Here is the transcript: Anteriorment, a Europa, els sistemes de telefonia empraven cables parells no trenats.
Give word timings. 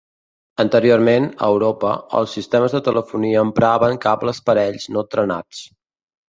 Anteriorment, 0.61 1.27
a 1.47 1.49
Europa, 1.55 1.91
els 2.19 2.33
sistemes 2.37 2.73
de 2.77 2.81
telefonia 2.87 3.45
empraven 3.49 4.01
cables 4.07 4.43
parells 4.49 4.89
no 4.97 5.07
trenats. 5.15 5.63